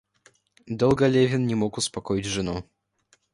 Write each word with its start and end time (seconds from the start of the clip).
Долго 0.65 1.05
Левин 1.05 1.45
не 1.45 1.53
мог 1.53 1.77
успокоить 1.77 2.25
жену. 2.25 2.63